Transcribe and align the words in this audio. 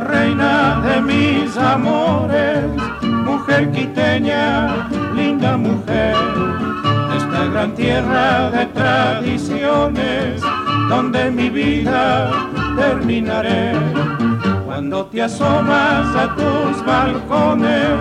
reina 0.00 0.80
de 0.84 1.00
mis 1.00 1.56
amores, 1.56 2.64
mujer 3.02 3.70
quiteña, 3.72 4.88
linda 5.14 5.56
mujer, 5.56 6.16
esta 7.16 7.44
gran 7.46 7.74
tierra 7.74 8.50
de 8.50 8.66
tradiciones, 8.66 10.42
donde 10.88 11.30
mi 11.30 11.48
vida 11.50 12.30
terminaré. 12.76 13.72
Cuando 14.66 15.06
te 15.06 15.22
asomas 15.22 16.14
a 16.14 16.34
tus 16.36 16.84
balcones, 16.84 18.00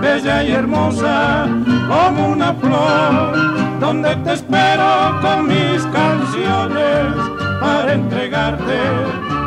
bella 0.00 0.42
y 0.42 0.52
hermosa 0.52 1.46
como 1.88 2.28
una 2.28 2.54
flor, 2.54 3.78
donde 3.80 4.16
te 4.16 4.32
espero 4.32 5.20
con 5.20 5.48
mis 5.48 5.82
canciones 5.86 7.14
para 7.60 7.92
entregarte 7.92 8.78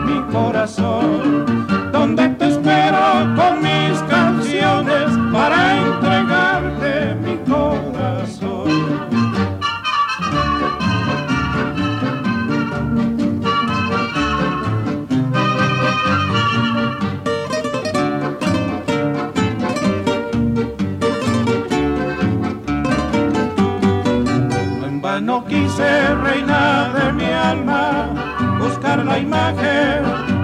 mi 0.06 0.22
corazón, 0.32 1.27
vano 25.08 25.42
quise 25.46 25.90
reina 26.26 26.92
de 26.96 27.14
mi 27.14 27.30
alma 27.52 27.84
buscar 28.60 28.98
la 29.06 29.18
imagen 29.18 30.00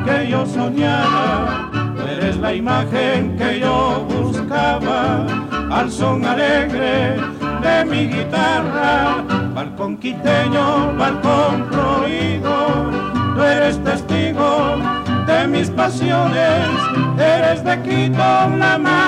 que 0.06 0.18
yo 0.32 0.46
soñaba. 0.46 1.70
Tú 1.96 2.02
eres 2.16 2.38
la 2.38 2.54
imagen 2.54 3.36
que 3.40 3.60
yo 3.60 4.06
buscaba 4.14 5.26
al 5.70 5.92
son 5.92 6.26
alegre 6.26 7.18
de 7.66 7.76
mi 7.92 8.02
guitarra. 8.14 8.94
Balcón 9.54 9.98
quiteño, 9.98 10.68
balcón 10.98 11.56
prohibido, 11.70 12.56
tú 13.36 13.42
eres 13.42 13.76
testigo 13.84 14.78
de 15.30 15.40
mis 15.54 15.70
pasiones, 15.72 16.68
eres 17.18 17.60
de 17.68 17.76
Quito 17.82 18.32
la 18.62 18.78
maravilla, 18.88 19.03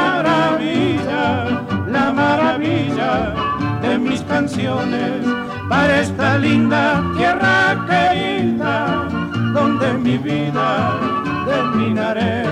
para 5.70 6.02
esta 6.02 6.38
linda 6.38 7.04
tierra 7.18 7.84
querida 7.88 9.08
donde 9.54 9.94
mi 9.94 10.18
vida 10.20 11.00
terminaré. 11.48 12.44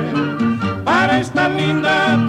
Para 0.83 1.19
esta 1.19 1.49
linda 1.49 2.22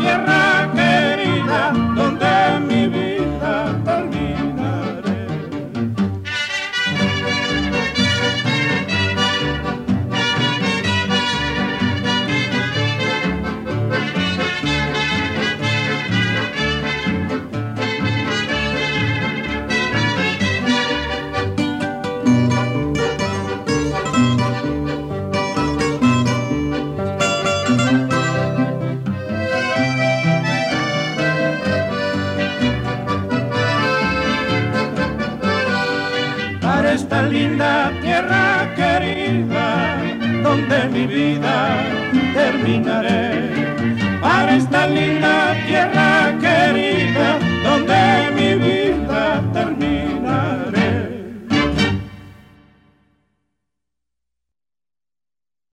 esta 36.95 37.23
linda 37.23 37.91
tierra 38.01 38.73
querida, 38.77 39.97
donde 40.45 40.89
mi 40.93 41.07
vida 41.07 41.57
terminaré. 42.33 43.51
Para 44.21 44.55
esta 44.55 44.87
linda 44.87 45.24